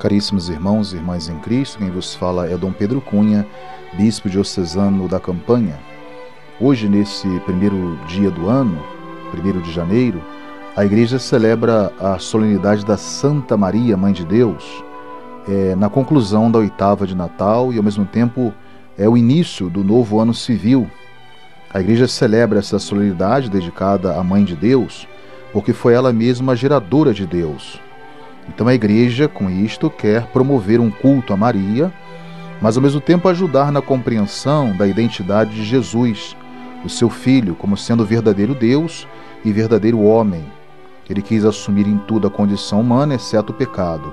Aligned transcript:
Caríssimos 0.00 0.48
irmãos 0.48 0.94
e 0.94 0.96
irmãs 0.96 1.28
em 1.28 1.38
Cristo, 1.40 1.76
quem 1.76 1.90
vos 1.90 2.14
fala 2.14 2.48
é 2.48 2.56
Dom 2.56 2.72
Pedro 2.72 3.02
Cunha, 3.02 3.46
bispo 3.92 4.30
diocesano 4.30 5.06
da 5.06 5.20
Campanha. 5.20 5.78
Hoje, 6.58 6.88
nesse 6.88 7.28
primeiro 7.40 7.98
dia 8.08 8.30
do 8.30 8.48
ano, 8.48 8.82
primeiro 9.30 9.60
de 9.60 9.70
janeiro, 9.70 10.22
a 10.74 10.86
igreja 10.86 11.18
celebra 11.18 11.92
a 12.00 12.18
solenidade 12.18 12.82
da 12.82 12.96
Santa 12.96 13.58
Maria, 13.58 13.94
Mãe 13.94 14.14
de 14.14 14.24
Deus, 14.24 14.82
é, 15.46 15.76
na 15.76 15.90
conclusão 15.90 16.50
da 16.50 16.60
oitava 16.60 17.06
de 17.06 17.14
Natal 17.14 17.70
e, 17.70 17.76
ao 17.76 17.84
mesmo 17.84 18.06
tempo, 18.06 18.54
é 18.96 19.06
o 19.06 19.18
início 19.18 19.68
do 19.68 19.84
novo 19.84 20.18
ano 20.18 20.32
civil. 20.32 20.90
A 21.74 21.78
igreja 21.78 22.08
celebra 22.08 22.60
essa 22.60 22.78
solenidade 22.78 23.50
dedicada 23.50 24.16
à 24.18 24.24
Mãe 24.24 24.44
de 24.44 24.56
Deus, 24.56 25.06
porque 25.52 25.74
foi 25.74 25.92
ela 25.92 26.10
mesma 26.10 26.52
a 26.52 26.56
geradora 26.56 27.12
de 27.12 27.26
Deus 27.26 27.78
então 28.52 28.66
a 28.66 28.74
igreja, 28.74 29.28
com 29.28 29.48
isto, 29.48 29.88
quer 29.88 30.26
promover 30.26 30.80
um 30.80 30.90
culto 30.90 31.32
a 31.32 31.36
Maria, 31.36 31.92
mas 32.60 32.76
ao 32.76 32.82
mesmo 32.82 33.00
tempo 33.00 33.28
ajudar 33.28 33.70
na 33.70 33.80
compreensão 33.80 34.76
da 34.76 34.86
identidade 34.86 35.54
de 35.54 35.64
Jesus, 35.64 36.36
o 36.84 36.88
seu 36.88 37.08
filho, 37.08 37.54
como 37.54 37.76
sendo 37.76 38.04
verdadeiro 38.04 38.54
Deus 38.54 39.06
e 39.44 39.52
verdadeiro 39.52 40.00
homem. 40.02 40.44
Ele 41.08 41.22
quis 41.22 41.44
assumir 41.44 41.86
em 41.86 41.96
tudo 41.98 42.26
a 42.26 42.30
condição 42.30 42.80
humana, 42.80 43.14
exceto 43.14 43.52
o 43.52 43.56
pecado. 43.56 44.12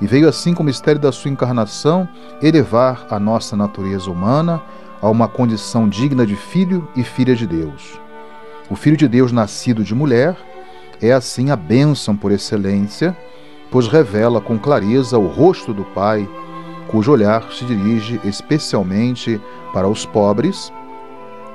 E 0.00 0.06
veio 0.06 0.28
assim, 0.28 0.54
com 0.54 0.62
o 0.62 0.66
mistério 0.66 1.00
da 1.00 1.12
sua 1.12 1.30
encarnação, 1.30 2.08
elevar 2.42 3.06
a 3.10 3.20
nossa 3.20 3.54
natureza 3.54 4.10
humana 4.10 4.62
a 5.00 5.08
uma 5.08 5.28
condição 5.28 5.88
digna 5.88 6.26
de 6.26 6.36
filho 6.36 6.88
e 6.96 7.04
filha 7.04 7.36
de 7.36 7.46
Deus. 7.46 8.00
O 8.70 8.74
Filho 8.74 8.96
de 8.96 9.06
Deus 9.06 9.30
nascido 9.30 9.84
de 9.84 9.94
mulher 9.94 10.36
é 11.02 11.12
assim 11.12 11.50
a 11.50 11.56
bênção 11.56 12.16
por 12.16 12.32
excelência 12.32 13.14
pois 13.74 13.88
revela 13.88 14.40
com 14.40 14.56
clareza 14.56 15.18
o 15.18 15.26
rosto 15.26 15.74
do 15.74 15.82
Pai, 15.82 16.28
cujo 16.86 17.10
olhar 17.10 17.42
se 17.50 17.64
dirige 17.64 18.20
especialmente 18.22 19.40
para 19.72 19.88
os 19.88 20.06
pobres, 20.06 20.72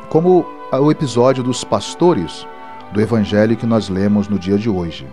como 0.10 0.46
o 0.70 0.92
episódio 0.92 1.42
dos 1.42 1.64
pastores 1.64 2.46
do 2.92 3.00
evangelho 3.00 3.56
que 3.56 3.66
nós 3.66 3.88
lemos 3.88 4.28
no 4.28 4.38
dia 4.38 4.58
de 4.58 4.70
hoje. 4.70 5.08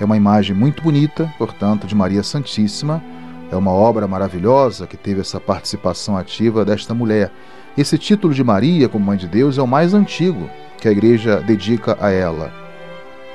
É 0.00 0.06
uma 0.06 0.16
imagem 0.16 0.56
muito 0.56 0.82
bonita, 0.82 1.30
portanto, 1.36 1.86
de 1.86 1.94
Maria 1.94 2.22
Santíssima. 2.22 3.04
É 3.50 3.54
uma 3.56 3.72
obra 3.72 4.08
maravilhosa 4.08 4.86
que 4.86 4.96
teve 4.96 5.20
essa 5.20 5.38
participação 5.38 6.16
ativa 6.16 6.64
desta 6.64 6.94
mulher. 6.94 7.30
Esse 7.76 7.98
título 7.98 8.32
de 8.32 8.42
Maria 8.42 8.88
como 8.88 9.04
Mãe 9.04 9.18
de 9.18 9.28
Deus 9.28 9.58
é 9.58 9.62
o 9.62 9.66
mais 9.66 9.92
antigo 9.92 10.48
que 10.80 10.88
a 10.88 10.92
igreja 10.92 11.42
dedica 11.42 11.94
a 12.00 12.10
ela. 12.10 12.61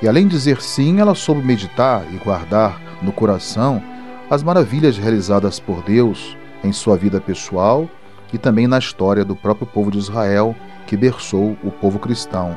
E 0.00 0.08
além 0.08 0.28
de 0.28 0.36
dizer 0.36 0.62
sim, 0.62 1.00
ela 1.00 1.14
soube 1.14 1.42
meditar 1.42 2.04
e 2.12 2.16
guardar 2.18 2.80
no 3.02 3.12
coração 3.12 3.82
as 4.30 4.42
maravilhas 4.42 4.96
realizadas 4.96 5.58
por 5.58 5.82
Deus 5.82 6.36
em 6.62 6.72
sua 6.72 6.96
vida 6.96 7.20
pessoal 7.20 7.88
e 8.32 8.38
também 8.38 8.66
na 8.66 8.78
história 8.78 9.24
do 9.24 9.34
próprio 9.34 9.66
povo 9.66 9.90
de 9.90 9.98
Israel 9.98 10.54
que 10.86 10.96
berçou 10.96 11.56
o 11.64 11.70
povo 11.70 11.98
cristão. 11.98 12.56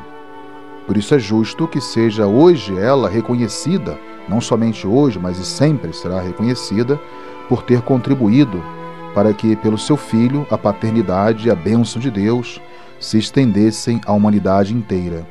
Por 0.86 0.96
isso 0.96 1.14
é 1.14 1.18
justo 1.18 1.66
que 1.66 1.80
seja 1.80 2.26
hoje 2.26 2.78
ela 2.78 3.08
reconhecida, 3.08 3.98
não 4.28 4.40
somente 4.40 4.86
hoje, 4.86 5.18
mas 5.18 5.38
e 5.38 5.44
sempre 5.44 5.92
será 5.92 6.20
reconhecida, 6.20 7.00
por 7.48 7.62
ter 7.62 7.82
contribuído 7.82 8.62
para 9.14 9.32
que, 9.34 9.54
pelo 9.56 9.78
seu 9.78 9.96
filho, 9.96 10.46
a 10.50 10.56
paternidade 10.56 11.48
e 11.48 11.50
a 11.50 11.54
bênção 11.54 12.00
de 12.00 12.10
Deus 12.10 12.60
se 12.98 13.18
estendessem 13.18 14.00
à 14.06 14.12
humanidade 14.12 14.74
inteira. 14.74 15.26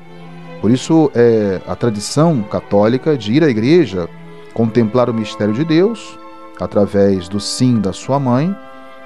Por 0.62 0.70
isso 0.70 1.12
é 1.16 1.60
a 1.68 1.76
tradição 1.76 2.44
católica 2.44 3.18
de 3.18 3.34
ir 3.34 3.44
à 3.44 3.50
igreja 3.50 4.08
contemplar 4.54 5.10
o 5.10 5.14
mistério 5.14 5.56
de 5.56 5.66
Deus 5.66 6.20
através 6.60 7.28
do 7.28 7.40
sim 7.40 7.80
da 7.80 7.92
sua 7.92 8.20
mãe 8.20 8.56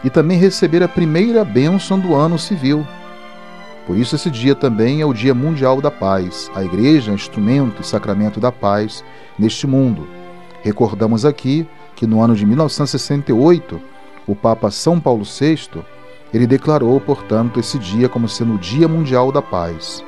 e 0.04 0.10
também 0.10 0.38
receber 0.38 0.84
a 0.84 0.88
primeira 0.88 1.46
bênção 1.46 1.98
do 1.98 2.14
ano 2.14 2.38
civil. 2.38 2.86
Por 3.88 3.98
isso, 3.98 4.16
esse 4.16 4.30
dia 4.30 4.54
também 4.54 5.00
é 5.00 5.06
o 5.06 5.14
Dia 5.14 5.34
Mundial 5.34 5.80
da 5.80 5.90
Paz. 5.90 6.52
A 6.54 6.64
Igreja 6.64 7.12
é 7.12 7.16
instrumento 7.16 7.82
e 7.82 7.86
sacramento 7.86 8.40
da 8.40 8.52
paz 8.52 9.04
neste 9.38 9.66
mundo. 9.66 10.08
Recordamos 10.62 11.24
aqui 11.24 11.68
que 11.96 12.06
no 12.06 12.22
ano 12.22 12.36
de 12.36 12.46
1968, 12.46 13.80
o 14.28 14.36
Papa 14.36 14.72
São 14.72 15.00
Paulo 15.00 15.24
VI 15.24 15.70
ele 16.34 16.48
declarou, 16.48 17.00
portanto, 17.00 17.60
esse 17.60 17.80
dia 17.80 18.10
como 18.10 18.28
sendo 18.28 18.56
o 18.56 18.58
Dia 18.58 18.88
Mundial 18.88 19.32
da 19.32 19.42
Paz. 19.42 20.04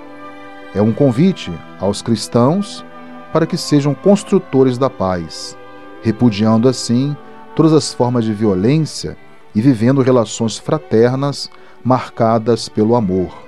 É 0.73 0.81
um 0.81 0.91
convite 0.91 1.51
aos 1.79 2.01
cristãos 2.01 2.85
para 3.31 3.45
que 3.45 3.57
sejam 3.57 3.93
construtores 3.93 4.77
da 4.77 4.89
paz, 4.89 5.57
repudiando 6.01 6.67
assim 6.67 7.15
todas 7.55 7.73
as 7.73 7.93
formas 7.93 8.25
de 8.25 8.33
violência 8.33 9.17
e 9.55 9.61
vivendo 9.61 10.01
relações 10.01 10.57
fraternas 10.57 11.49
marcadas 11.83 12.69
pelo 12.69 12.95
amor. 12.95 13.47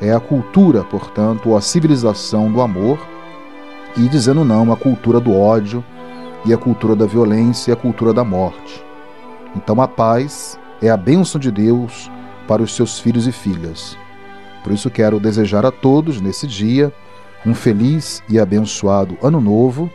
É 0.00 0.12
a 0.12 0.20
cultura, 0.20 0.84
portanto, 0.84 1.56
a 1.56 1.60
civilização 1.60 2.50
do 2.50 2.60
amor 2.60 2.98
e 3.96 4.08
dizendo 4.08 4.44
não 4.44 4.72
à 4.72 4.76
cultura 4.76 5.20
do 5.20 5.34
ódio 5.34 5.84
e 6.44 6.52
a 6.52 6.56
cultura 6.56 6.94
da 6.94 7.06
violência 7.06 7.70
e 7.70 7.74
a 7.74 7.76
cultura 7.76 8.12
da 8.12 8.24
morte. 8.24 8.84
Então 9.56 9.80
a 9.80 9.88
paz 9.88 10.58
é 10.80 10.88
a 10.88 10.96
bênção 10.96 11.40
de 11.40 11.50
Deus 11.50 12.10
para 12.46 12.62
os 12.62 12.74
seus 12.74 12.98
filhos 12.98 13.26
e 13.26 13.32
filhas. 13.32 13.96
Por 14.62 14.72
isso 14.72 14.90
quero 14.90 15.20
desejar 15.20 15.64
a 15.64 15.70
todos 15.70 16.20
nesse 16.20 16.46
dia 16.46 16.92
um 17.46 17.54
feliz 17.54 18.22
e 18.28 18.38
abençoado 18.38 19.16
Ano 19.22 19.40
Novo, 19.40 19.90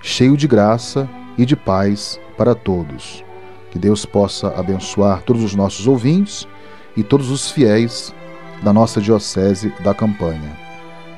cheio 0.00 0.36
de 0.36 0.48
graça 0.48 1.08
e 1.36 1.44
de 1.44 1.54
paz 1.54 2.18
para 2.36 2.54
todos. 2.54 3.24
Que 3.70 3.78
Deus 3.78 4.06
possa 4.06 4.48
abençoar 4.48 5.22
todos 5.22 5.42
os 5.42 5.54
nossos 5.54 5.86
ouvintes 5.86 6.48
e 6.96 7.02
todos 7.02 7.30
os 7.30 7.50
fiéis 7.50 8.14
da 8.62 8.72
nossa 8.72 9.00
Diocese 9.00 9.72
da 9.80 9.94
Campanha. 9.94 10.56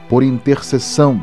Por 0.09 0.22
intercessão 0.22 1.22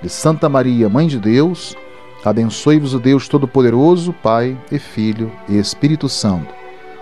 de 0.00 0.08
Santa 0.08 0.48
Maria, 0.48 0.88
Mãe 0.88 1.08
de 1.08 1.18
Deus, 1.18 1.76
abençoe-vos 2.24 2.94
o 2.94 3.00
Deus 3.00 3.28
Todo-Poderoso, 3.28 4.12
Pai 4.12 4.56
e 4.70 4.78
Filho 4.78 5.30
e 5.48 5.58
Espírito 5.58 6.08
Santo. 6.08 6.54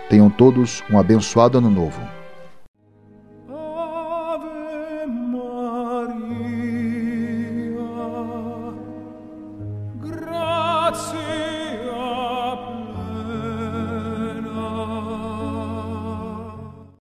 Tenham 0.08 0.30
todos 0.30 0.82
um 0.90 0.98
abençoado 0.98 1.58
Ano 1.58 1.70
Novo. 1.70 2.15